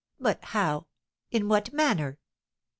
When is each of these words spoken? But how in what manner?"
But 0.19 0.43
how 0.45 0.87
in 1.29 1.47
what 1.47 1.73
manner?" 1.73 2.17